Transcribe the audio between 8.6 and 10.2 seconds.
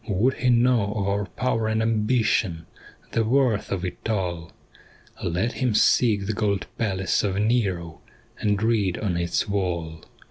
read on its wall.